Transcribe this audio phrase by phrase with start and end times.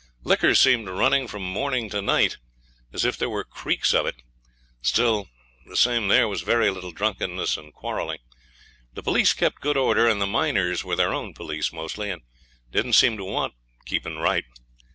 [0.23, 2.37] Liquor seemed running from morning to night,
[2.91, 4.15] as if there were creeks of it;
[4.99, 5.29] all
[5.67, 8.17] the same there was very little drunkenness and quarrelling.
[8.95, 12.23] The police kept good order, and the miners were their own police mostly, and
[12.71, 13.53] didn't seem to want
[13.85, 14.45] keeping right.